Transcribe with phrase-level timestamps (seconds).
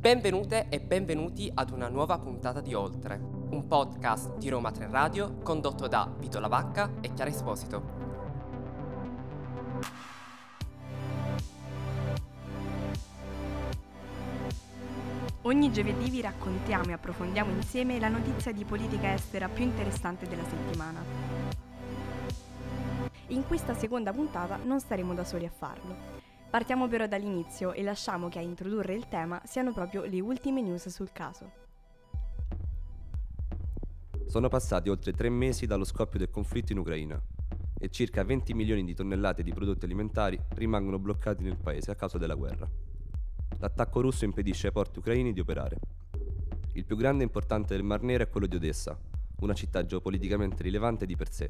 [0.00, 3.20] Benvenute e benvenuti ad una nuova puntata di Oltre,
[3.50, 7.82] un podcast di Roma 3 Radio condotto da Vito Lavacca e Chiara Esposito.
[15.42, 20.44] Ogni giovedì vi raccontiamo e approfondiamo insieme la notizia di politica estera più interessante della
[20.44, 21.04] settimana.
[23.26, 26.29] In questa seconda puntata non staremo da soli a farlo.
[26.50, 30.88] Partiamo però dall'inizio e lasciamo che a introdurre il tema siano proprio le ultime news
[30.88, 31.48] sul caso.
[34.26, 37.22] Sono passati oltre tre mesi dallo scoppio del conflitto in Ucraina
[37.78, 42.18] e circa 20 milioni di tonnellate di prodotti alimentari rimangono bloccati nel paese a causa
[42.18, 42.68] della guerra.
[43.58, 45.78] L'attacco russo impedisce ai porti ucraini di operare.
[46.72, 48.98] Il più grande e importante del Mar Nero è quello di Odessa,
[49.40, 51.48] una città geopoliticamente rilevante di per sé,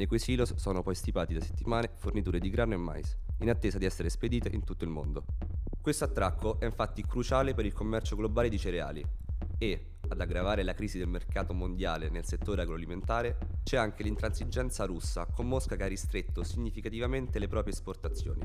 [0.00, 3.76] nei cui silos sono poi stipati da settimane forniture di grano e mais, in attesa
[3.76, 5.26] di essere spedite in tutto il mondo.
[5.78, 9.04] Questo attracco è infatti cruciale per il commercio globale di cereali
[9.58, 15.26] e, ad aggravare la crisi del mercato mondiale nel settore agroalimentare, c'è anche l'intransigenza russa
[15.26, 18.40] con Mosca che ha ristretto significativamente le proprie esportazioni.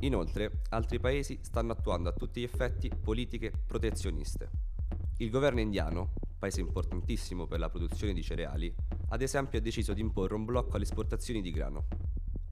[0.00, 4.50] Inoltre, altri paesi stanno attuando a tutti gli effetti politiche protezioniste.
[5.18, 8.74] Il governo indiano, paese importantissimo per la produzione di cereali,
[9.12, 11.86] ad esempio ha deciso di imporre un blocco alle esportazioni di grano.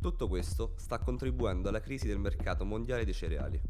[0.00, 3.60] Tutto questo sta contribuendo alla crisi del mercato mondiale dei cereali.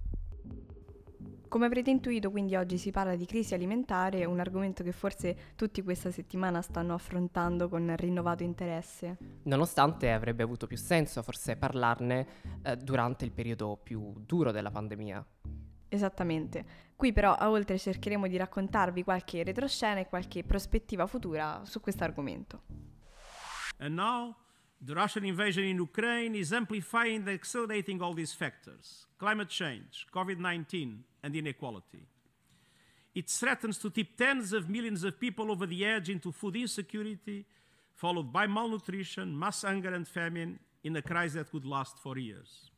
[1.49, 5.83] Come avrete intuito, quindi oggi si parla di crisi alimentare, un argomento che forse tutti
[5.83, 9.17] questa settimana stanno affrontando con rinnovato interesse.
[9.45, 12.27] Nonostante avrebbe avuto più senso forse parlarne
[12.63, 15.25] eh, durante il periodo più duro della pandemia.
[15.89, 16.87] Esattamente.
[16.97, 22.05] Qui però a oltre cercheremo di raccontarvi qualche retroscena e qualche prospettiva futura su questo
[22.05, 22.63] argomento.
[23.79, 24.35] And now
[24.85, 30.39] the Russian invasion in Ukraine is amplifying and accelerating all these factors climate change, COVID
[30.39, 32.07] 19, and inequality.
[33.15, 37.47] It threatens to tip tens of millions of people over the edge into food insecurity,
[37.95, 42.71] followed by malnutrition, mass hunger, and famine in a crisis that could last for years.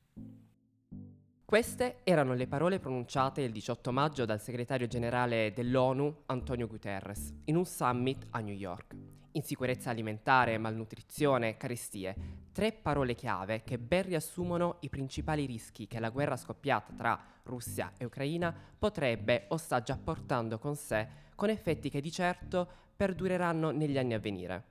[1.51, 7.57] Queste erano le parole pronunciate il 18 maggio dal segretario generale dell'ONU Antonio Guterres in
[7.57, 8.95] un summit a New York.
[9.33, 12.15] Insicurezza alimentare, malnutrizione, carestie,
[12.53, 17.95] tre parole chiave che ben riassumono i principali rischi che la guerra scoppiata tra Russia
[17.99, 23.73] e Ucraina potrebbe o sta già portando con sé, con effetti che di certo perdureranno
[23.73, 24.65] negli anni a venire.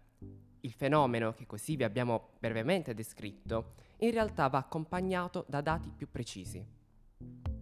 [0.62, 6.10] Il fenomeno che così vi abbiamo brevemente descritto in realtà va accompagnato da dati più
[6.10, 6.78] precisi.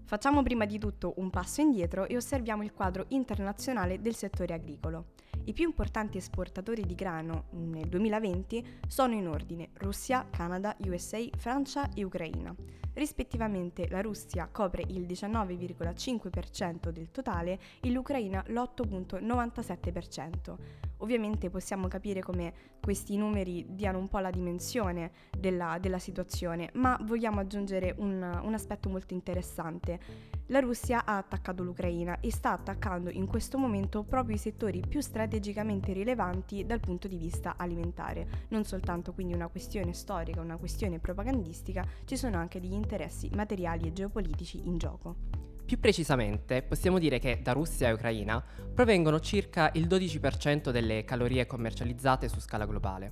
[0.07, 5.07] Facciamo prima di tutto un passo indietro e osserviamo il quadro internazionale del settore agricolo.
[5.43, 11.89] I più importanti esportatori di grano nel 2020 sono in ordine Russia, Canada, USA, Francia
[11.93, 12.55] e Ucraina.
[12.93, 20.55] Rispettivamente la Russia copre il 19,5% del totale e l'Ucraina l'8,97%.
[20.97, 26.97] Ovviamente possiamo capire come questi numeri diano un po' la dimensione della, della situazione, ma
[27.03, 29.99] vogliamo aggiungere un, un aspetto molto interessante.
[30.47, 35.01] La Russia ha attaccato l'Ucraina e sta attaccando in questo momento proprio i settori più
[35.01, 38.45] strategicamente rilevanti dal punto di vista alimentare.
[38.49, 43.87] Non soltanto quindi una questione storica, una questione propagandistica, ci sono anche degli interessi materiali
[43.87, 45.46] e geopolitici in gioco.
[45.67, 48.41] Più precisamente, possiamo dire che da Russia e Ucraina
[48.73, 53.11] provengono circa il 12% delle calorie commercializzate su scala globale.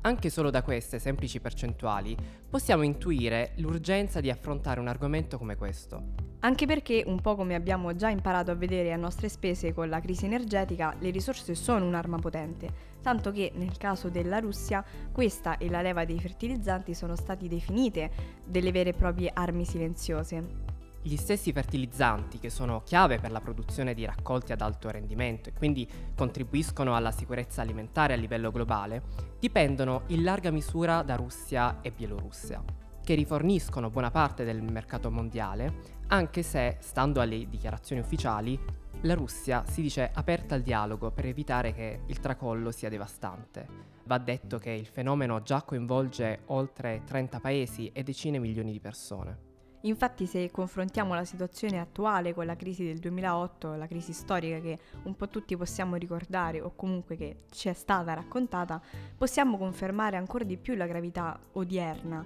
[0.00, 2.16] Anche solo da queste semplici percentuali
[2.50, 6.30] possiamo intuire l'urgenza di affrontare un argomento come questo.
[6.40, 10.00] Anche perché, un po' come abbiamo già imparato a vedere a nostre spese con la
[10.00, 12.68] crisi energetica, le risorse sono un'arma potente,
[13.00, 18.10] tanto che nel caso della Russia questa e la leva dei fertilizzanti sono stati definite
[18.44, 20.71] delle vere e proprie armi silenziose.
[21.04, 25.52] Gli stessi fertilizzanti, che sono chiave per la produzione di raccolti ad alto rendimento e
[25.52, 29.02] quindi contribuiscono alla sicurezza alimentare a livello globale,
[29.40, 32.62] dipendono in larga misura da Russia e Bielorussia,
[33.02, 38.56] che riforniscono buona parte del mercato mondiale, anche se, stando alle dichiarazioni ufficiali,
[39.00, 43.66] la Russia si dice aperta al dialogo per evitare che il tracollo sia devastante.
[44.04, 49.50] Va detto che il fenomeno già coinvolge oltre 30 paesi e decine milioni di persone.
[49.82, 54.78] Infatti se confrontiamo la situazione attuale con la crisi del 2008, la crisi storica che
[55.04, 58.80] un po' tutti possiamo ricordare o comunque che ci è stata raccontata,
[59.16, 62.24] possiamo confermare ancora di più la gravità odierna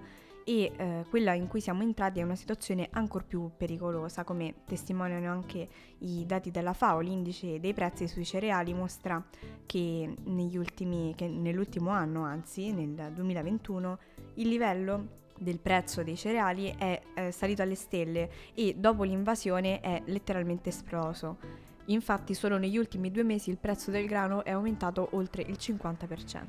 [0.48, 5.28] e eh, quella in cui siamo entrati è una situazione ancora più pericolosa, come testimoniano
[5.28, 5.68] anche
[5.98, 7.00] i dati della FAO.
[7.00, 9.20] L'indice dei prezzi sui cereali mostra
[9.66, 13.98] che, ultimi, che nell'ultimo anno, anzi nel 2021,
[14.34, 20.02] il livello del prezzo dei cereali è eh, salito alle stelle e dopo l'invasione è
[20.06, 21.38] letteralmente esploso.
[21.86, 26.44] Infatti solo negli ultimi due mesi il prezzo del grano è aumentato oltre il 50%.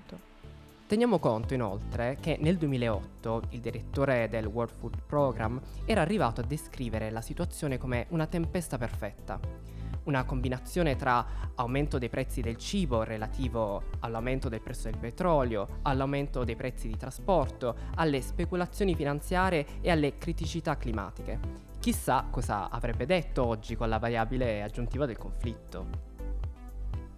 [0.87, 6.45] Teniamo conto inoltre che nel 2008 il direttore del World Food Program era arrivato a
[6.45, 9.76] descrivere la situazione come una tempesta perfetta
[10.07, 11.25] una combinazione tra
[11.55, 16.97] aumento dei prezzi del cibo relativo all'aumento del prezzo del petrolio, all'aumento dei prezzi di
[16.97, 21.65] trasporto, alle speculazioni finanziarie e alle criticità climatiche.
[21.79, 26.06] Chissà cosa avrebbe detto oggi con la variabile aggiuntiva del conflitto.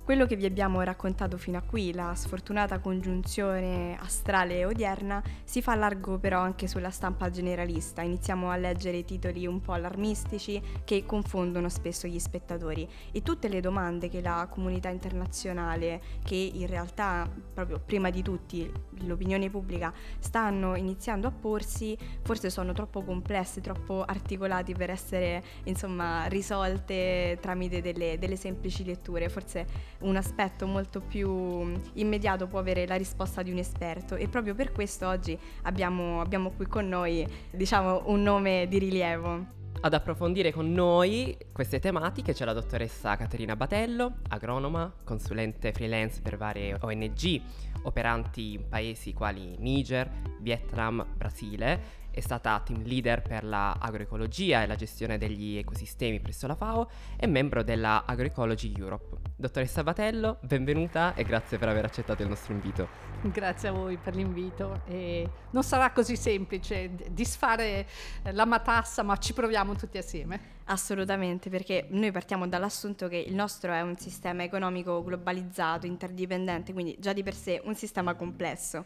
[0.10, 5.76] Quello che vi abbiamo raccontato fino a qui, la sfortunata congiunzione astrale odierna, si fa
[5.76, 8.02] largo però anche sulla stampa generalista.
[8.02, 13.62] Iniziamo a leggere titoli un po' allarmistici che confondono spesso gli spettatori e tutte le
[13.62, 18.68] domande che la comunità internazionale, che in realtà proprio prima di tutti
[19.02, 26.26] l'opinione pubblica, stanno iniziando a porsi, forse sono troppo complesse, troppo articolati per essere insomma
[26.26, 29.30] risolte tramite delle, delle semplici letture.
[29.30, 34.56] Forse un aspetto molto più immediato può avere la risposta di un esperto e proprio
[34.56, 39.58] per questo oggi abbiamo, abbiamo qui con noi diciamo, un nome di rilievo.
[39.82, 46.36] Ad approfondire con noi queste tematiche c'è la dottoressa Caterina Batello, agronoma, consulente freelance per
[46.36, 47.42] varie ONG
[47.84, 50.10] operanti in paesi quali Niger,
[50.42, 56.56] Vietnam, Brasile è stata team leader per l'agroecologia e la gestione degli ecosistemi presso la
[56.56, 59.18] FAO e membro della Agroecology Europe.
[59.36, 62.88] Dottoressa Batello, benvenuta e grazie per aver accettato il nostro invito.
[63.22, 64.82] Grazie a voi per l'invito.
[64.86, 67.88] E non sarà così semplice disfare
[68.32, 70.58] la matassa, ma ci proviamo tutti assieme.
[70.66, 76.96] Assolutamente, perché noi partiamo dall'assunto che il nostro è un sistema economico globalizzato, interdipendente, quindi
[77.00, 78.86] già di per sé un sistema complesso.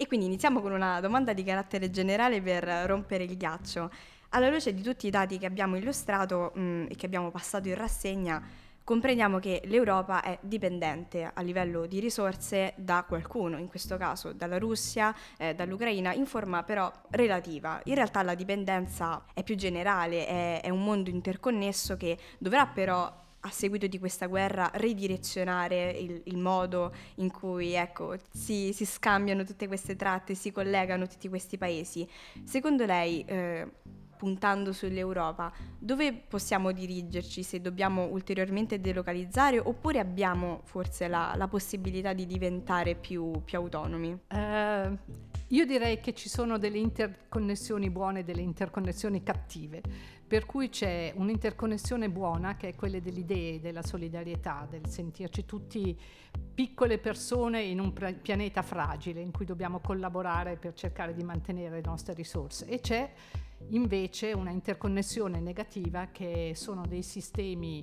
[0.00, 3.90] E quindi iniziamo con una domanda di carattere generale per rompere il ghiaccio.
[4.28, 7.66] Alla luce di tutti i dati che abbiamo illustrato mh, mm, e che abbiamo passato
[7.66, 8.40] in rassegna,
[8.84, 14.58] comprendiamo che l'Europa è dipendente a livello di risorse da qualcuno, in questo caso dalla
[14.58, 17.80] Russia, eh, dall'Ucraina, in forma però relativa.
[17.86, 23.12] In realtà la dipendenza è più generale, è, è un mondo interconnesso che dovrà però
[23.40, 29.44] a seguito di questa guerra ridirezionare il, il modo in cui ecco, si, si, scambiano
[29.44, 32.08] tutte queste tratte, si collegano tutti questi paesi.
[32.44, 33.66] Secondo lei, eh,
[34.18, 42.12] puntando sull'Europa, dove possiamo dirigerci se dobbiamo ulteriormente delocalizzare oppure abbiamo forse la, la possibilità
[42.12, 44.10] di diventare più, più autonomi?
[44.28, 44.98] Uh,
[45.48, 49.80] io direi che ci sono delle interconnessioni buone e delle interconnessioni cattive
[50.28, 55.98] per cui c'è un'interconnessione buona che è quella delle idee, della solidarietà, del sentirci tutti
[56.54, 61.82] piccole persone in un pianeta fragile in cui dobbiamo collaborare per cercare di mantenere le
[61.82, 63.10] nostre risorse e c'è
[63.70, 67.82] invece una interconnessione negativa che sono dei sistemi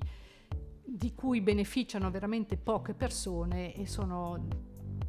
[0.84, 4.48] di cui beneficiano veramente poche persone e sono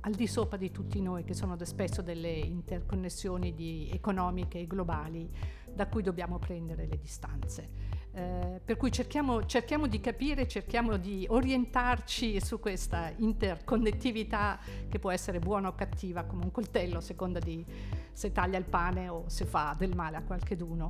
[0.00, 5.28] al di sopra di tutti noi, che sono spesso delle interconnessioni economiche e globali
[5.72, 7.95] da cui dobbiamo prendere le distanze.
[8.16, 14.58] Eh, per cui cerchiamo, cerchiamo, di capire, cerchiamo di orientarci su questa interconnettività
[14.88, 17.62] che può essere buona o cattiva come un coltello a seconda di
[18.10, 20.88] se taglia il pane o se fa del male a qualcheduno.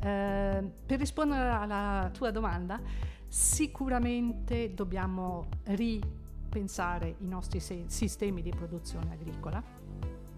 [0.00, 2.78] Eh, per rispondere alla tua domanda,
[3.26, 9.62] sicuramente dobbiamo ripensare i nostri se- sistemi di produzione agricola,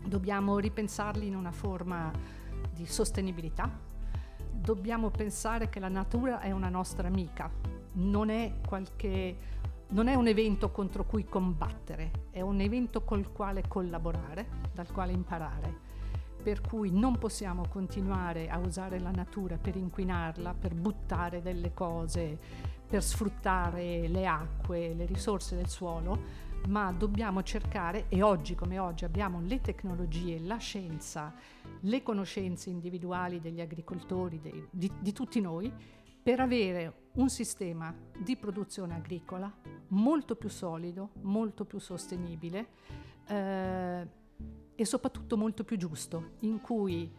[0.07, 2.13] dobbiamo ripensarli in una forma
[2.73, 3.87] di sostenibilità,
[4.69, 7.51] dobbiamo pensare che la natura è una nostra amica,
[7.93, 9.35] non è, qualche,
[9.89, 15.13] non è un evento contro cui combattere, è un evento col quale collaborare, dal quale
[15.13, 15.87] imparare.
[16.43, 22.39] Per cui non possiamo continuare a usare la natura per inquinarla, per buttare delle cose,
[22.87, 29.05] per sfruttare le acque, le risorse del suolo, ma dobbiamo cercare, e oggi come oggi
[29.05, 31.35] abbiamo le tecnologie, la scienza,
[31.81, 35.73] le conoscenze individuali degli agricoltori, dei, di, di tutti noi,
[36.23, 39.51] per avere un sistema di produzione agricola
[39.89, 42.67] molto più solido, molto più sostenibile
[43.27, 44.07] eh,
[44.75, 47.11] e soprattutto molto più giusto, in cui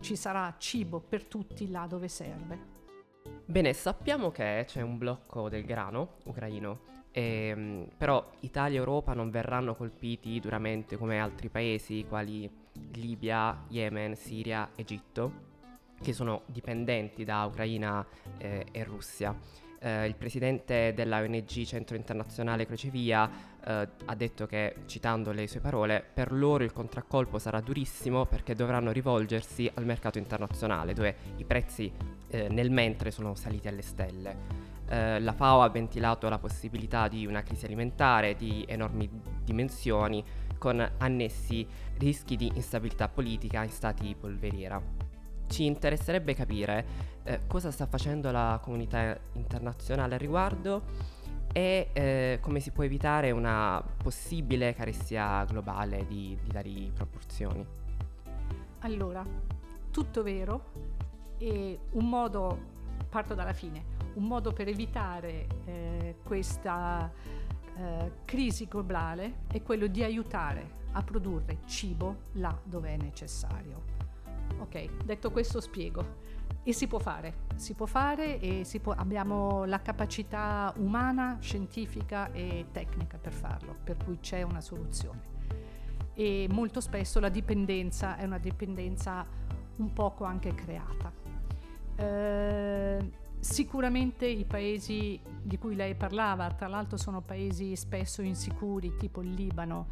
[0.00, 2.72] ci sarà cibo per tutti là dove serve.
[3.44, 9.30] Bene, sappiamo che c'è un blocco del grano ucraino ehm, però Italia e Europa non
[9.30, 12.50] verranno colpiti duramente come altri paesi quali
[12.94, 15.52] Libia, Yemen, Siria, Egitto,
[16.02, 18.04] che sono dipendenti da Ucraina
[18.38, 19.34] eh, e Russia.
[19.78, 23.30] Eh, il presidente della ONG Centro Internazionale Crocevia
[23.64, 28.54] eh, ha detto che, citando le sue parole, per loro il contraccolpo sarà durissimo perché
[28.54, 31.92] dovranno rivolgersi al mercato internazionale dove i prezzi
[32.28, 34.63] eh, nel mentre sono saliti alle stelle.
[34.88, 39.08] Eh, la FAO ha ventilato la possibilità di una crisi alimentare di enormi
[39.42, 40.24] dimensioni
[40.58, 41.66] con annessi
[41.98, 44.80] rischi di instabilità politica in stati polveriera.
[45.46, 46.86] Ci interesserebbe capire
[47.24, 50.82] eh, cosa sta facendo la comunità internazionale al riguardo
[51.52, 57.64] e eh, come si può evitare una possibile carestia globale di, di tali proporzioni.
[58.80, 59.24] Allora,
[59.90, 60.72] tutto vero
[61.38, 62.58] e un modo,
[63.14, 67.12] parto dalla fine, un modo per evitare eh, questa
[67.76, 73.84] eh, crisi globale è quello di aiutare a produrre cibo là dove è necessario.
[74.58, 76.22] Ok, detto questo spiego.
[76.64, 82.66] E si può fare, si può fare e può, abbiamo la capacità umana, scientifica e
[82.72, 85.20] tecnica per farlo, per cui c'è una soluzione.
[86.14, 89.24] E molto spesso la dipendenza è una dipendenza
[89.76, 91.23] un poco anche creata.
[91.96, 99.20] Eh, sicuramente i paesi di cui lei parlava, tra l'altro sono paesi spesso insicuri, tipo
[99.20, 99.88] il Libano,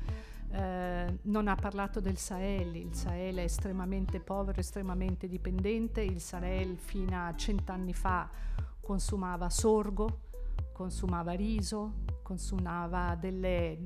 [0.50, 6.76] eh, non ha parlato del Sahel, il Sahel è estremamente povero, estremamente dipendente, il Sahel
[6.76, 8.28] fino a cent'anni fa
[8.80, 10.20] consumava sorgo,
[10.72, 13.78] consumava riso, consumava delle,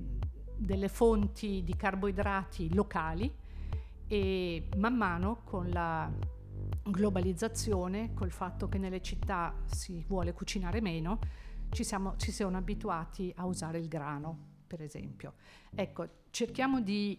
[0.56, 3.32] delle fonti di carboidrati locali
[4.08, 6.10] e man mano con la
[6.82, 11.18] globalizzazione, col fatto che nelle città si vuole cucinare meno,
[11.70, 15.34] ci siamo, ci siamo abituati a usare il grano, per esempio.
[15.74, 17.18] Ecco, cerchiamo di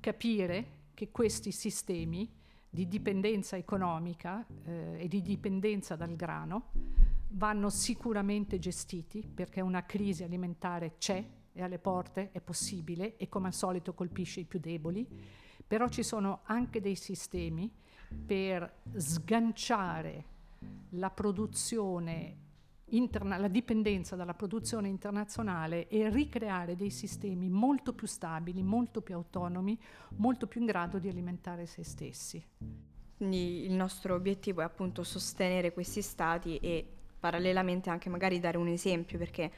[0.00, 2.30] capire che questi sistemi
[2.68, 6.70] di dipendenza economica eh, e di dipendenza dal grano
[7.32, 13.48] vanno sicuramente gestiti perché una crisi alimentare c'è, è alle porte, è possibile e come
[13.48, 15.06] al solito colpisce i più deboli,
[15.66, 17.70] però ci sono anche dei sistemi
[18.12, 20.24] per sganciare
[20.90, 22.36] la produzione
[22.92, 29.14] interna- la dipendenza dalla produzione internazionale e ricreare dei sistemi molto più stabili, molto più
[29.14, 29.78] autonomi,
[30.16, 32.44] molto più in grado di alimentare se stessi.
[33.16, 36.86] Quindi il nostro obiettivo è appunto sostenere questi stati e
[37.18, 39.52] parallelamente anche magari dare un esempio perché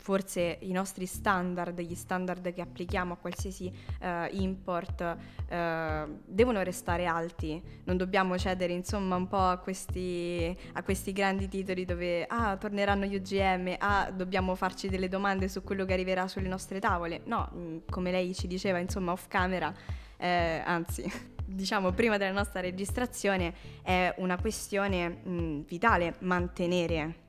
[0.00, 7.04] forse i nostri standard, gli standard che applichiamo a qualsiasi uh, import uh, devono restare
[7.04, 12.56] alti, non dobbiamo cedere insomma un po' a questi, a questi grandi titoli dove ah,
[12.56, 17.20] torneranno gli OGM, ah, dobbiamo farci delle domande su quello che arriverà sulle nostre tavole.
[17.24, 19.72] No, mm, come lei ci diceva insomma off camera,
[20.16, 21.04] eh, anzi
[21.44, 23.52] diciamo prima della nostra registrazione
[23.82, 27.19] è una questione mh, mm, vitale mantenere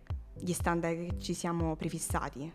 [0.41, 2.51] gli standard che ci siamo prefissati?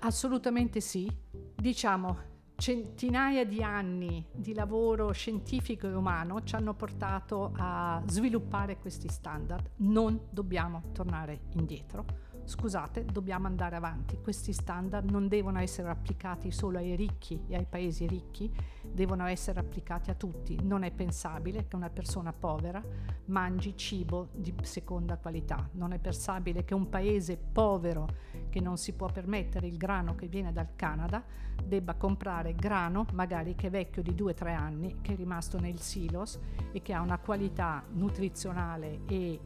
[0.00, 1.10] Assolutamente sì.
[1.54, 2.16] Diciamo,
[2.56, 9.70] centinaia di anni di lavoro scientifico e umano ci hanno portato a sviluppare questi standard.
[9.76, 12.04] Non dobbiamo tornare indietro.
[12.44, 14.18] Scusate, dobbiamo andare avanti.
[14.20, 19.60] Questi standard non devono essere applicati solo ai ricchi e ai paesi ricchi, devono essere
[19.60, 20.58] applicati a tutti.
[20.62, 22.82] Non è pensabile che una persona povera
[23.26, 25.68] mangi cibo di seconda qualità.
[25.72, 28.08] Non è pensabile che un paese povero
[28.48, 31.22] che non si può permettere il grano che viene dal Canada
[31.64, 36.38] debba comprare grano magari che è vecchio di 2-3 anni, che è rimasto nel silos
[36.72, 39.40] e che ha una qualità nutrizionale e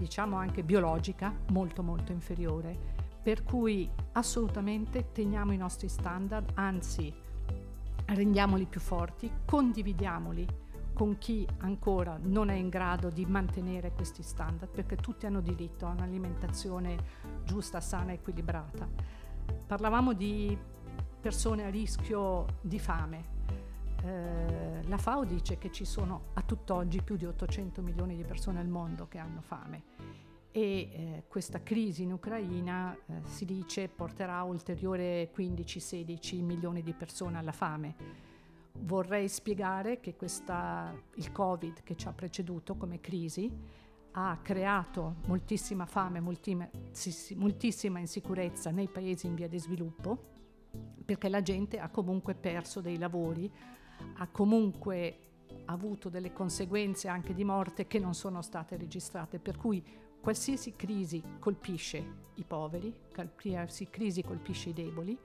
[0.00, 2.98] diciamo anche biologica molto molto inferiore.
[3.22, 7.12] Per cui assolutamente teniamo i nostri standard, anzi
[8.06, 10.46] rendiamoli più forti, condividiamoli
[10.94, 15.86] con chi ancora non è in grado di mantenere questi standard, perché tutti hanno diritto
[15.86, 16.96] a un'alimentazione
[17.44, 18.88] giusta, sana e equilibrata.
[19.66, 20.56] Parlavamo di
[21.20, 23.39] persone a rischio di fame,
[24.04, 28.60] eh, la FAO dice che ci sono a tutt'oggi più di 800 milioni di persone
[28.60, 30.20] al mondo che hanno fame
[30.52, 37.38] e eh, questa crisi in Ucraina eh, si dice porterà ulteriore 15-16 milioni di persone
[37.38, 37.94] alla fame.
[38.80, 43.50] Vorrei spiegare che questa, il Covid che ci ha preceduto come crisi
[44.12, 50.30] ha creato moltissima fame, moltissima insicurezza nei paesi in via di sviluppo,
[51.04, 53.52] perché la gente ha comunque perso dei lavori,
[54.16, 55.18] ha comunque
[55.66, 59.82] avuto delle conseguenze anche di morte che non sono state registrate, per cui
[60.20, 65.16] qualsiasi crisi colpisce i poveri, qualsiasi crisi colpisce i deboli.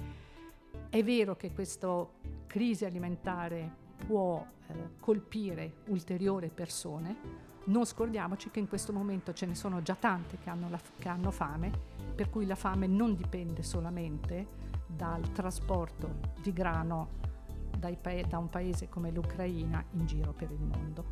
[0.90, 2.08] È vero che questa
[2.48, 9.56] crisi alimentare può eh, colpire ulteriori persone, non scordiamoci che in questo momento ce ne
[9.56, 11.72] sono già tante che hanno, la, che hanno fame,
[12.14, 17.24] per cui la fame non dipende solamente dal trasporto di grano
[17.94, 21.06] pa- da un paese come l'Ucraina in giro per il mondo.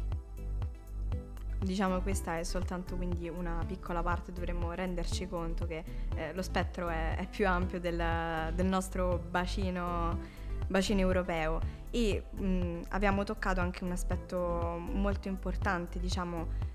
[1.60, 5.84] Diciamo questa è soltanto quindi una piccola parte, dovremmo renderci conto che
[6.16, 10.20] eh, lo spettro è, è più ampio del, del nostro bacino,
[10.68, 16.72] bacino, europeo e mh, abbiamo toccato anche un aspetto molto importante, diciamo,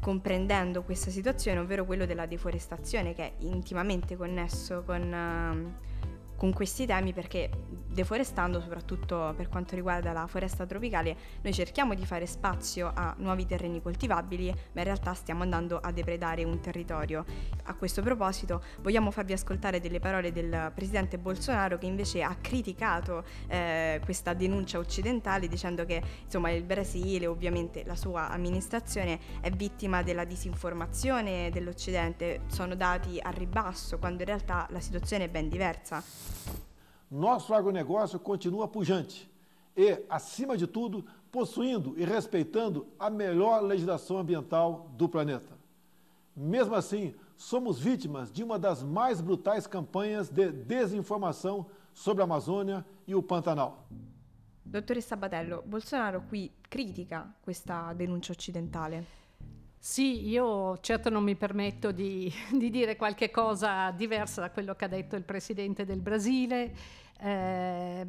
[0.00, 5.72] comprendendo questa situazione, ovvero quello della deforestazione che è intimamente connesso con...
[5.80, 5.92] Uh,
[6.44, 7.48] con questi temi perché
[7.94, 13.46] deforestando, soprattutto per quanto riguarda la foresta tropicale, noi cerchiamo di fare spazio a nuovi
[13.46, 17.24] terreni coltivabili, ma in realtà stiamo andando a depredare un territorio.
[17.64, 23.24] A questo proposito vogliamo farvi ascoltare delle parole del presidente Bolsonaro che invece ha criticato
[23.46, 30.02] eh, questa denuncia occidentale dicendo che insomma, il Brasile, ovviamente la sua amministrazione, è vittima
[30.02, 36.33] della disinformazione dell'Occidente, sono dati a ribasso quando in realtà la situazione è ben diversa.
[37.10, 39.30] Nosso agronegócio continua pujante
[39.76, 45.54] e, acima de tudo, possuindo e respeitando a melhor legislação ambiental do planeta.
[46.36, 52.84] Mesmo assim, somos vítimas de uma das mais brutais campanhas de desinformação sobre a Amazônia
[53.06, 53.86] e o Pantanal.
[54.64, 59.06] Dottoressa Batello, Bolsonaro qui critica questa denuncia occidentale.
[59.86, 64.86] Sì, io certo non mi permetto di, di, dire qualche cosa diversa da quello che
[64.86, 66.74] ha detto il Presidente del Brasile.
[67.20, 68.06] Eh,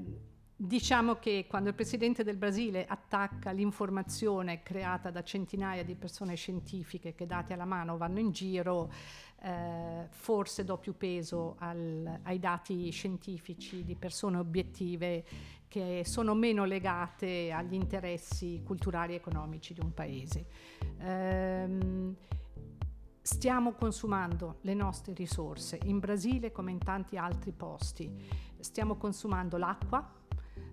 [0.55, 7.13] diciamo che quando il Presidente del Brasile attacca l'informazione creata da centinaia di persone scientifiche
[7.13, 8.89] che date alla mano vanno in giro,
[9.41, 15.25] eh, forse do più peso al, ai dati scientifici di persone obiettive
[15.67, 20.45] che sono meno legate agli interessi culturali e economici di un paese.
[20.99, 22.15] Ehm,
[23.21, 28.23] stiamo consumando le nostre risorse in Brasile come in tanti altri posti.
[28.59, 30.07] Stiamo consumando l'acqua,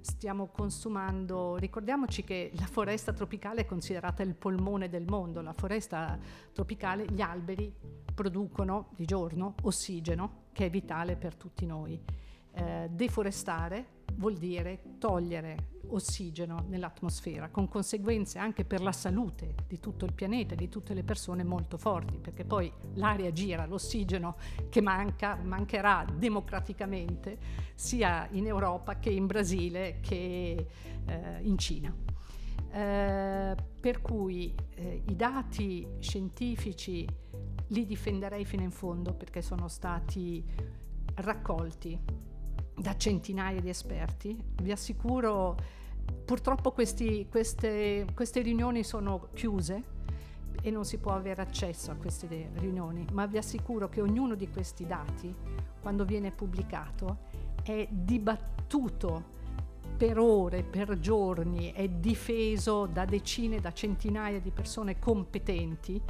[0.00, 6.18] stiamo consumando, ricordiamoci che la foresta tropicale è considerata il polmone del mondo, la foresta
[6.52, 7.72] tropicale, gli alberi
[8.14, 12.00] producono di giorno ossigeno che è vitale per tutti noi.
[12.54, 20.04] Eh, deforestare vuol dire togliere ossigeno nell'atmosfera, con conseguenze anche per la salute di tutto
[20.04, 24.36] il pianeta, di tutte le persone molto forti, perché poi l'aria gira, l'ossigeno
[24.68, 27.38] che manca, mancherà democraticamente
[27.74, 30.66] sia in Europa che in Brasile che
[31.04, 31.94] eh, in Cina.
[32.74, 37.06] Eh, per cui eh, i dati scientifici
[37.68, 40.42] li difenderei fino in fondo perché sono stati
[41.16, 41.98] raccolti
[42.82, 44.36] da centinaia di esperti.
[44.60, 45.56] Vi assicuro,
[46.24, 50.00] purtroppo questi, queste, queste riunioni sono chiuse
[50.60, 54.50] e non si può avere accesso a queste riunioni, ma vi assicuro che ognuno di
[54.50, 55.34] questi dati,
[55.80, 57.30] quando viene pubblicato,
[57.62, 59.40] è dibattuto
[59.96, 66.00] per ore, per giorni, è difeso da decine, da centinaia di persone competenti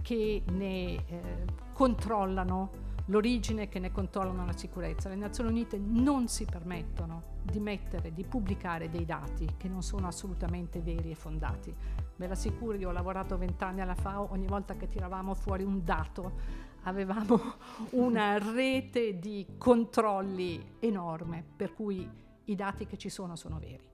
[0.00, 1.02] che ne eh,
[1.72, 5.08] controllano l'origine che ne controllano la sicurezza.
[5.08, 10.06] Le Nazioni Unite non si permettono di mettere, di pubblicare dei dati che non sono
[10.06, 11.74] assolutamente veri e fondati.
[12.16, 16.60] Ve l'assicuro, io ho lavorato vent'anni alla FAO, ogni volta che tiravamo fuori un dato
[16.84, 17.40] avevamo
[17.90, 22.08] una rete di controlli enorme, per cui
[22.44, 23.90] i dati che ci sono sono veri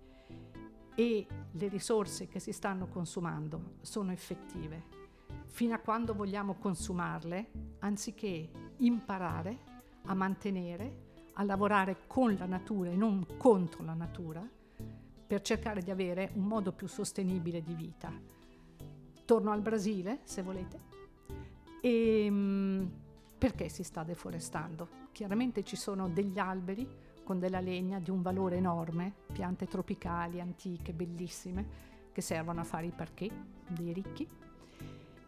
[0.98, 5.07] e le risorse che si stanno consumando sono effettive
[5.48, 9.58] fino a quando vogliamo consumarle, anziché imparare
[10.04, 14.46] a mantenere, a lavorare con la natura e non contro la natura,
[15.26, 18.10] per cercare di avere un modo più sostenibile di vita.
[19.24, 20.80] Torno al Brasile, se volete.
[21.80, 22.90] E, ehm,
[23.36, 25.06] perché si sta deforestando?
[25.12, 26.88] Chiaramente ci sono degli alberi
[27.24, 32.86] con della legna di un valore enorme, piante tropicali, antiche, bellissime, che servono a fare
[32.86, 33.32] i parquet
[33.68, 34.26] dei ricchi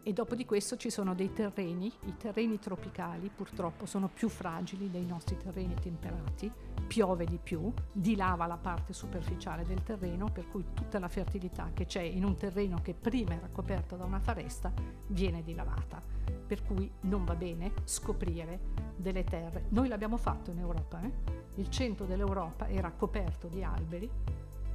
[0.03, 4.89] e dopo di questo ci sono dei terreni, i terreni tropicali purtroppo sono più fragili
[4.89, 6.51] dei nostri terreni temperati,
[6.87, 11.85] piove di più, dilava la parte superficiale del terreno, per cui tutta la fertilità che
[11.85, 14.73] c'è in un terreno che prima era coperto da una foresta
[15.07, 16.01] viene dilavata,
[16.47, 18.59] per cui non va bene scoprire
[18.95, 19.65] delle terre.
[19.69, 21.11] Noi l'abbiamo fatto in Europa, eh?
[21.55, 24.09] il centro dell'Europa era coperto di alberi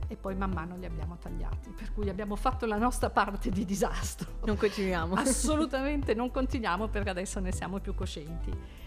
[0.08, 3.64] e poi man mano li abbiamo tagliati, per cui abbiamo fatto la nostra parte di
[3.64, 4.38] disastro.
[4.44, 5.14] Non continuiamo.
[5.18, 8.84] Assolutamente non continuiamo perché adesso ne siamo più coscienti.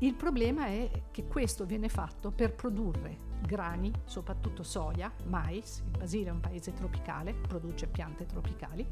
[0.00, 6.28] Il problema è che questo viene fatto per produrre grani, soprattutto soia, mais, il Brasile
[6.28, 8.86] è un paese tropicale, produce piante tropicali,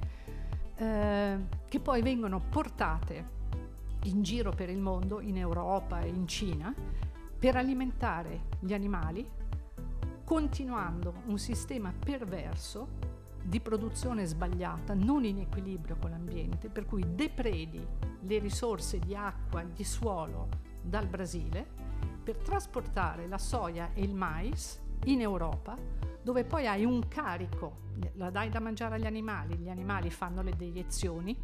[0.76, 1.38] eh,
[1.68, 3.34] che poi vengono portate
[4.04, 6.74] in giro per il mondo, in Europa e in Cina,
[7.38, 9.28] per alimentare gli animali,
[10.26, 12.88] continuando un sistema perverso
[13.44, 17.86] di produzione sbagliata, non in equilibrio con l'ambiente, per cui depredi
[18.22, 20.48] le risorse di acqua e di suolo
[20.82, 21.64] dal Brasile
[22.24, 25.78] per trasportare la soia e il mais in Europa,
[26.20, 27.82] dove poi hai un carico,
[28.14, 31.38] la dai da mangiare agli animali, gli animali fanno le deiezioni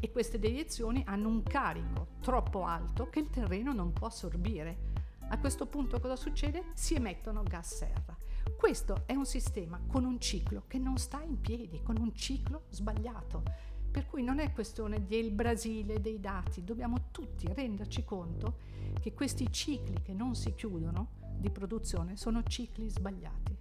[0.00, 4.89] e queste deiezioni hanno un carico troppo alto che il terreno non può assorbire.
[5.32, 6.64] A questo punto cosa succede?
[6.74, 8.16] Si emettono gas serra.
[8.56, 12.64] Questo è un sistema con un ciclo che non sta in piedi, con un ciclo
[12.70, 13.44] sbagliato.
[13.92, 18.58] Per cui non è questione del Brasile, dei dati, dobbiamo tutti renderci conto
[19.00, 23.56] che questi cicli che non si chiudono di produzione sono cicli sbagliati.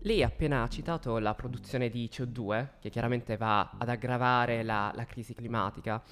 [0.00, 5.04] Lei ha appena citato la produzione di CO2, che chiaramente va ad aggravare la, la,
[5.04, 6.02] crisi climatica,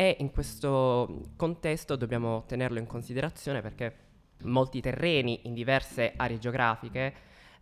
[0.00, 3.96] e in questo contesto dobbiamo tenerlo in considerazione perché
[4.42, 7.14] molti terreni in diverse aree geografiche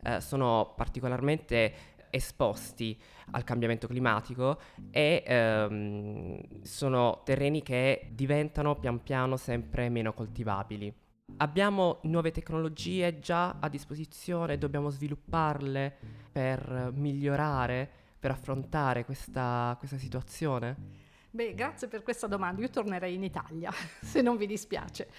[0.02, 1.72] eh, sono particolarmente
[2.10, 10.94] esposti al cambiamento climatico e ehm, sono terreni che diventano pian piano sempre meno coltivabili.
[11.38, 15.96] Abbiamo nuove tecnologie già a disposizione, dobbiamo svilupparle
[16.30, 17.88] per migliorare,
[18.20, 21.05] per affrontare questa, questa situazione?
[21.36, 22.62] Beh, grazie per questa domanda.
[22.62, 23.70] Io tornerei in Italia,
[24.00, 25.10] se non vi dispiace.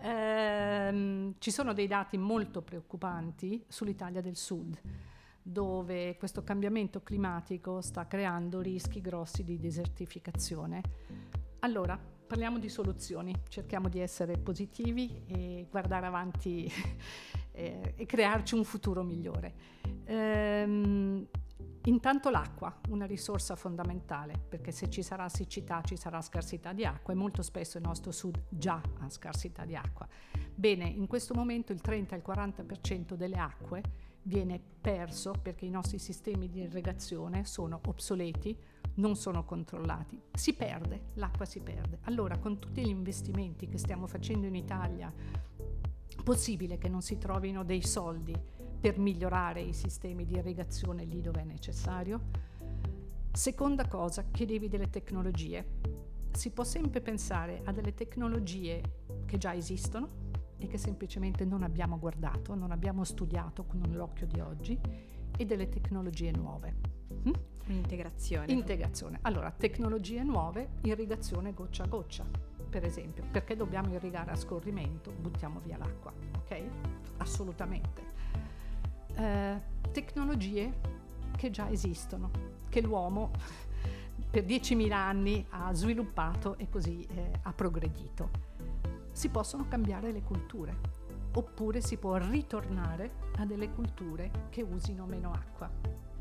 [0.00, 4.80] Ehm, ci sono dei dati molto preoccupanti sull'Italia del Sud,
[5.42, 10.80] dove questo cambiamento climatico sta creando rischi grossi di desertificazione.
[11.58, 16.72] Allora, parliamo di soluzioni, cerchiamo di essere positivi e guardare avanti
[17.52, 19.52] e, e crearci un futuro migliore.
[20.06, 21.28] Ehm,
[21.88, 27.14] Intanto l'acqua, una risorsa fondamentale, perché se ci sarà siccità ci sarà scarsità di acqua
[27.14, 30.06] e molto spesso il nostro sud già ha scarsità di acqua.
[30.54, 33.82] Bene, in questo momento il 30 il 40% delle acque
[34.24, 38.54] viene perso perché i nostri sistemi di irrigazione sono obsoleti,
[38.96, 40.20] non sono controllati.
[40.30, 42.00] Si perde, l'acqua si perde.
[42.02, 45.10] Allora, con tutti gli investimenti che stiamo facendo in Italia,
[46.22, 48.36] possibile che non si trovino dei soldi
[48.80, 52.20] per migliorare i sistemi di irrigazione lì dove è necessario.
[53.32, 55.66] Seconda cosa, chiedevi delle tecnologie.
[56.32, 58.80] Si può sempre pensare a delle tecnologie
[59.26, 60.26] che già esistono
[60.58, 64.78] e che semplicemente non abbiamo guardato, non abbiamo studiato con l'occhio di oggi
[65.36, 66.74] e delle tecnologie nuove.
[67.24, 67.32] Hm?
[67.66, 68.52] Integrazione.
[68.52, 69.18] Integrazione.
[69.22, 72.24] Allora, tecnologie nuove, irrigazione goccia a goccia,
[72.70, 73.24] per esempio.
[73.30, 75.10] Perché dobbiamo irrigare a scorrimento?
[75.10, 76.62] Buttiamo via l'acqua, ok?
[77.18, 78.17] Assolutamente
[79.18, 80.96] eh, tecnologie
[81.36, 82.30] che già esistono,
[82.68, 83.30] che l'uomo
[84.30, 88.46] per 10.000 anni ha sviluppato e così eh, ha progredito.
[89.10, 90.76] Si possono cambiare le culture,
[91.34, 95.68] oppure si può ritornare a delle culture che usino meno acqua,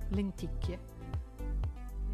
[0.09, 0.95] lenticchie.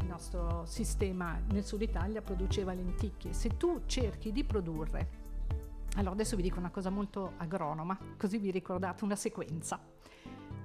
[0.00, 3.32] Il nostro sistema nel sud Italia produceva lenticchie.
[3.32, 5.22] Se tu cerchi di produrre,
[5.96, 9.80] allora adesso vi dico una cosa molto agronoma, così vi ricordate una sequenza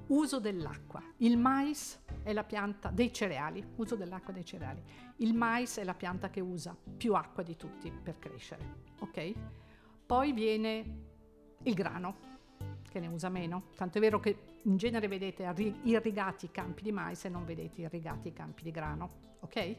[0.09, 1.01] Uso dell'acqua.
[1.17, 4.81] Il mais è la pianta dei cereali, uso dell'acqua dei cereali.
[5.17, 8.63] Il mais è la pianta che usa più acqua di tutti per crescere,
[8.99, 9.33] ok?
[10.05, 10.97] Poi viene
[11.61, 12.15] il grano,
[12.89, 13.65] che ne usa meno.
[13.75, 15.43] Tanto è vero che in genere vedete
[15.83, 19.75] irrigati i campi di mais e non vedete irrigati i campi di grano, ok?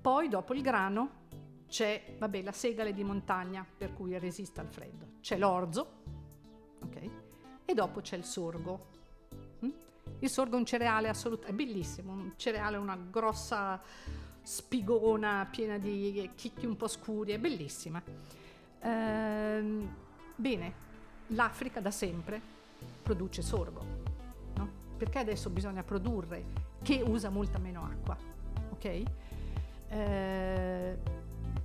[0.00, 1.28] Poi dopo il grano
[1.68, 5.18] c'è, vabbè, la segale di montagna per cui resiste al freddo.
[5.20, 6.02] C'è l'orzo,
[6.82, 7.10] ok?
[7.64, 8.98] E dopo c'è il sorgo,
[10.20, 13.80] il sorgo è un cereale assolutamente, è bellissimo, un cereale, una grossa
[14.42, 18.02] spigona piena di chicchi un po' scuri, è bellissima.
[18.80, 19.94] Ehm,
[20.34, 20.74] bene,
[21.28, 22.40] l'Africa da sempre
[23.02, 23.84] produce sorgo,
[24.56, 24.68] no?
[24.96, 26.44] Perché adesso bisogna produrre
[26.82, 28.16] che usa molta meno acqua,
[28.70, 29.02] ok?
[29.88, 30.96] Ehm,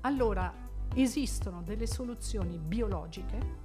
[0.02, 0.54] allora,
[0.94, 3.64] esistono delle soluzioni biologiche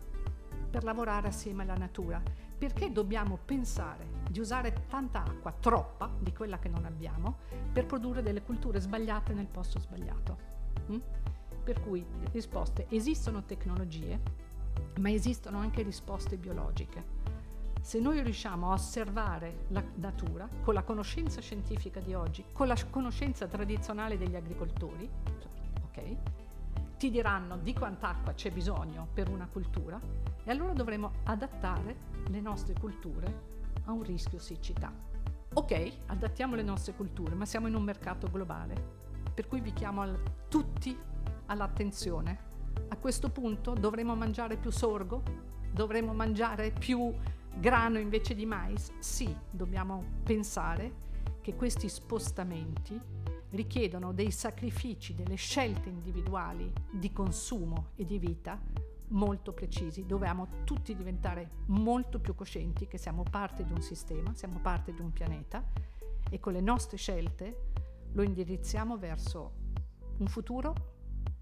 [0.71, 2.23] per lavorare assieme alla natura.
[2.61, 7.39] Perché dobbiamo pensare di usare tanta acqua, troppa di quella che non abbiamo,
[7.73, 10.37] per produrre delle culture sbagliate nel posto sbagliato.
[10.93, 10.99] Mm?
[11.65, 14.21] Per cui risposte, esistono tecnologie,
[14.99, 17.03] ma esistono anche risposte biologiche.
[17.81, 22.77] Se noi riusciamo a osservare la natura con la conoscenza scientifica di oggi, con la
[22.91, 25.09] conoscenza tradizionale degli agricoltori,
[25.85, 26.17] ok?
[26.99, 29.99] Ti diranno di quanta acqua c'è bisogno per una cultura
[30.45, 33.49] e allora dovremo adattare le nostre culture
[33.85, 34.93] a un rischio siccità.
[35.53, 38.75] ok, adattiamo le nostre culture, ma siamo in un mercato globale,
[39.35, 40.97] per cui vi chiamo al, tutti
[41.47, 42.49] all'attenzione.
[42.89, 45.23] A questo punto dovremo mangiare più sorgo?
[45.73, 47.13] Dovremo mangiare più
[47.57, 48.93] grano invece di mais?
[49.01, 51.09] Sì, dobbiamo pensare
[51.41, 53.01] che questi spostamenti
[53.51, 58.61] richiedono dei sacrifici, delle scelte individuali di consumo e di vita
[59.11, 60.07] molto precisi.
[60.07, 65.01] Dobbiamo tutti diventare molto più coscienti che siamo parte di un sistema, siamo parte di
[65.01, 65.65] un pianeta
[66.29, 67.69] e con le nostre scelte
[68.13, 69.53] lo indirizziamo verso
[70.19, 70.75] un futuro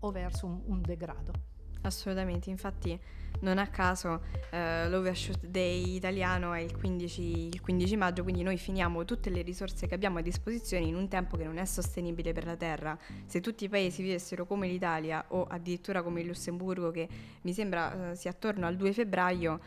[0.01, 1.58] o verso un, un degrado.
[1.89, 2.99] Assolutamente, infatti
[3.41, 4.21] non a caso
[4.51, 9.43] eh, l'Overshoot Day italiano è il 15, il 15, maggio, quindi noi finiamo tutte le
[9.43, 12.99] risorse che abbiamo a disposizione in un tempo che non è sostenibile per la Terra.
[13.25, 17.09] Se tutti i paesi vivessero come l'Italia o addirittura come il Lussemburgo, che
[17.43, 19.61] mi sembra eh, sia attorno al 2 febbraio,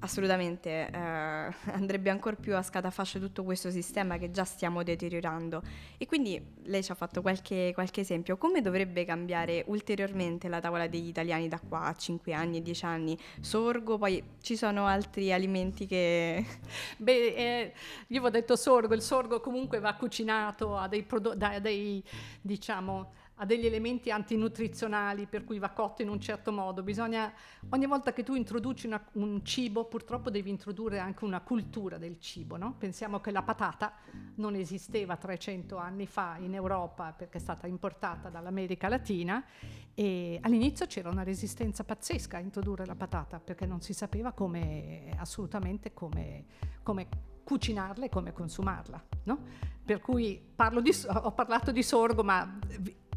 [0.00, 0.90] assolutamente eh,
[1.72, 5.62] andrebbe ancora più a scatafascio tutto questo sistema che già stiamo deteriorando.
[5.98, 8.36] E quindi lei ci ha fatto qualche, qualche, esempio.
[8.36, 13.18] Come dovrebbe cambiare ulteriormente la tavola degli italiani da qua a 5 anni, 10 anni?
[13.40, 16.44] Sorgo, poi ci sono altri alimenti che...
[16.98, 17.72] Beh, eh,
[18.08, 22.02] io ho detto sorgo, il sorgo comunque va cucinato, ha dei prodotti,
[22.40, 26.82] diciamo ha degli elementi antinutrizionali per cui va cotto in un certo modo.
[26.82, 27.32] Bisogna,
[27.70, 32.18] ogni volta che tu introduci una, un cibo, purtroppo devi introdurre anche una cultura del
[32.18, 32.56] cibo.
[32.56, 32.74] No?
[32.78, 33.92] Pensiamo che la patata
[34.36, 39.44] non esisteva 300 anni fa in Europa perché è stata importata dall'America Latina
[39.92, 45.10] e all'inizio c'era una resistenza pazzesca a introdurre la patata perché non si sapeva come,
[45.18, 46.44] assolutamente come,
[46.82, 47.08] come
[47.44, 49.04] cucinarla e come consumarla.
[49.24, 49.38] No?
[49.84, 52.58] Per cui di, ho parlato di sorgo, ma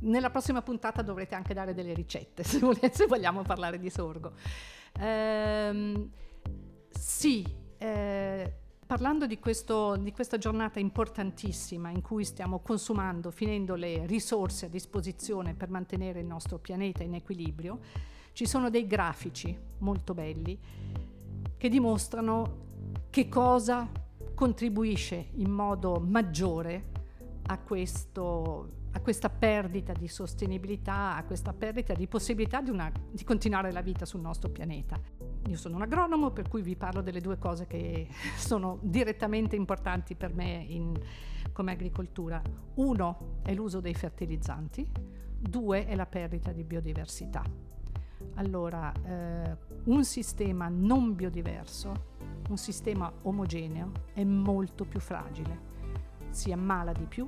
[0.02, 4.34] nella prossima puntata dovrete anche dare delle ricette se, volete, se vogliamo parlare di sorgo.
[5.00, 6.10] Ehm,
[6.90, 7.46] sì,
[7.78, 8.54] eh,
[8.86, 14.70] parlando di, questo, di, questa giornata importantissima in cui stiamo consumando, finendo le risorse a
[14.70, 17.80] disposizione per mantenere il nostro pianeta in equilibrio,
[18.34, 20.58] ci sono dei grafici molto belli
[21.58, 22.68] che dimostrano
[23.10, 23.90] che cosa
[24.34, 26.92] contribuisce in modo maggiore
[27.48, 33.24] a questo a questa perdita di sostenibilità, a questa perdita di possibilità di, una, di,
[33.24, 35.00] continuare la vita sul nostro pianeta.
[35.48, 40.16] Io sono un agronomo, per cui vi parlo delle due cose che sono direttamente importanti
[40.16, 41.00] per me in,
[41.52, 42.42] come agricoltura.
[42.76, 44.88] Uno è l'uso dei fertilizzanti,
[45.40, 47.44] due è la perdita di biodiversità.
[48.36, 52.08] Allora, eh, un sistema non biodiverso,
[52.50, 55.68] un sistema omogeneo, è molto più fragile,
[56.30, 57.28] si ammala di più,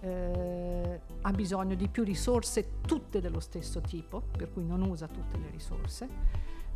[0.00, 5.38] eh, ha bisogno di più risorse, tutte dello stesso tipo, per cui non usa tutte
[5.38, 6.08] le risorse.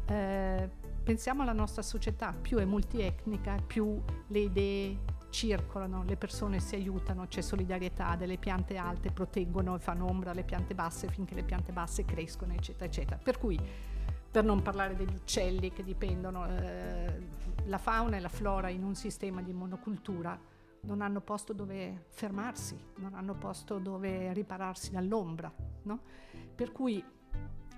[0.07, 0.69] Eh,
[1.03, 4.99] pensiamo alla nostra società, più è multietnica, più le idee
[5.31, 10.45] circolano, le persone si aiutano, c'è solidarietà, delle piante alte proteggono e fanno ombra alle
[10.45, 13.19] piante basse finché le piante basse crescono, eccetera, eccetera.
[13.23, 13.59] Per cui,
[14.31, 18.95] per non parlare degli uccelli che dipendono, eh, la fauna e la flora in un
[18.95, 20.39] sistema di monocultura
[20.85, 25.53] non hanno posto dove fermarsi, non hanno posto dove ripararsi dall'ombra.
[25.83, 26.01] No?
[26.55, 27.03] Per cui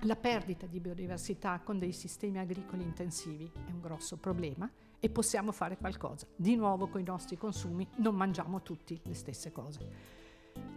[0.01, 5.53] la perdita di biodiversità con dei sistemi agricoli intensivi è un grosso problema e possiamo
[5.53, 6.27] fare qualcosa.
[6.35, 10.13] Di nuovo con i nostri consumi non mangiamo tutti le stesse cose.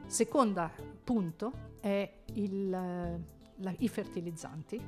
[0.05, 0.69] Secondo
[1.03, 4.81] punto è il, la, i fertilizzanti.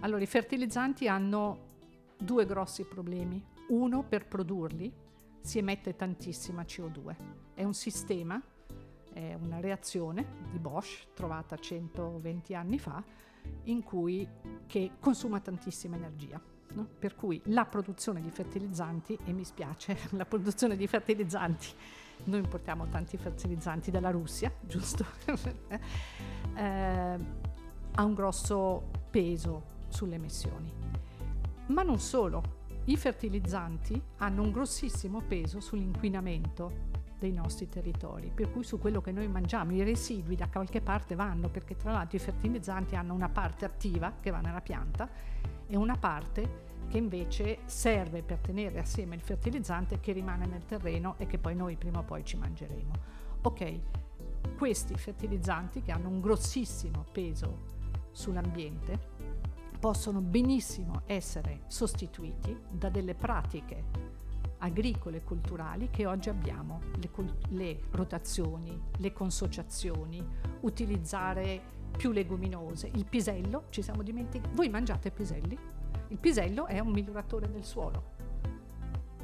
[0.00, 1.66] Allora, i fertilizzanti hanno
[2.18, 3.42] due grossi problemi.
[3.68, 4.92] Uno, per produrli,
[5.40, 7.16] si emette tantissima CO2.
[7.54, 8.40] È un sistema,
[9.12, 13.02] è una reazione di Bosch trovata 120 anni fa
[13.64, 14.26] in cui,
[14.66, 16.40] che consuma tantissima energia.
[16.70, 16.86] No?
[16.98, 21.68] Per cui la produzione di fertilizzanti, e mi spiace, la produzione di fertilizzanti,
[22.24, 25.04] noi importiamo tanti fertilizzanti dalla Russia, giusto?
[26.54, 27.18] eh,
[27.94, 30.72] ha un grosso peso sulle emissioni.
[31.66, 32.57] Ma non solo,
[32.88, 36.86] i fertilizzanti hanno un grossissimo peso sull'inquinamento
[37.18, 41.14] dei nostri territori, per cui su quello che noi mangiamo, i residui da qualche parte
[41.14, 45.06] vanno, perché tra l'altro i fertilizzanti hanno una parte attiva che va nella pianta
[45.66, 51.16] e una parte che invece serve per tenere assieme il fertilizzante che rimane nel terreno
[51.18, 52.92] e che poi noi prima o poi ci mangeremo.
[53.42, 53.80] Ok,
[54.56, 57.76] questi fertilizzanti che hanno un grossissimo peso
[58.12, 59.27] sull'ambiente
[59.78, 64.16] possono benissimo essere sostituiti da delle pratiche
[64.58, 67.10] agricole e culturali che oggi abbiamo, le,
[67.50, 70.26] le rotazioni, le consociazioni,
[70.60, 72.90] utilizzare più leguminose.
[72.94, 75.56] Il pisello, ci siamo dimenticati, voi mangiate piselli?
[76.08, 78.16] Il pisello è un miglioratore del suolo,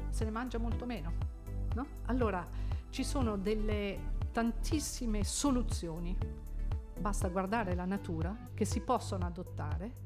[0.09, 1.33] se ne mangia molto meno.
[1.73, 1.85] No?
[2.05, 2.47] Allora,
[2.89, 6.17] ci sono delle tantissime soluzioni,
[6.97, 10.03] basta guardare la natura, che si possono adottare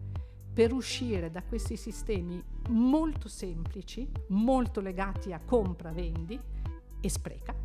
[0.54, 6.40] per uscire da questi sistemi molto semplici, molto legati a compra-vendi
[7.00, 7.56] e spreca,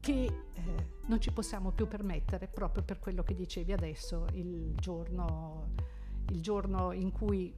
[0.00, 5.74] che eh, non ci possiamo più permettere proprio per quello che dicevi adesso, il giorno,
[6.30, 7.54] il giorno in cui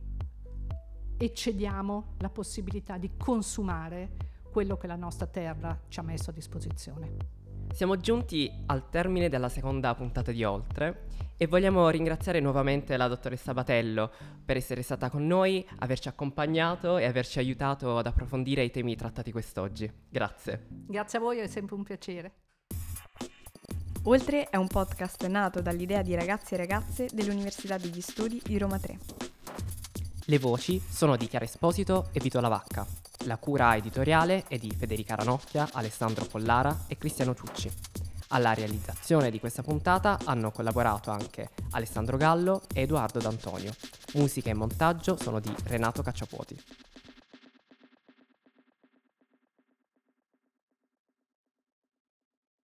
[1.16, 7.42] eccediamo la possibilità di consumare quello che la nostra terra ci ha messo a disposizione.
[7.72, 13.52] Siamo giunti al termine della seconda puntata di Oltre e vogliamo ringraziare nuovamente la dottoressa
[13.52, 14.10] Batello
[14.44, 19.32] per essere stata con noi, averci accompagnato e averci aiutato ad approfondire i temi trattati
[19.32, 19.90] quest'oggi.
[20.08, 20.66] Grazie.
[20.68, 22.32] Grazie a voi, è sempre un piacere.
[24.04, 28.78] Oltre è un podcast nato dall'idea di ragazzi e ragazze dell'Università degli Studi di Roma
[28.78, 28.98] 3.
[30.26, 32.86] Le voci sono di Chiara Esposito e Vito Lavacca.
[33.26, 37.93] La cura editoriale è di Federica Ranocchia, Alessandro Pollara e Cristiano Ciucci.
[38.34, 43.72] Alla realizzazione di questa puntata hanno collaborato anche Alessandro Gallo e Edoardo D'Antonio.
[44.14, 46.60] Musica e montaggio sono di Renato Cacciapuoti.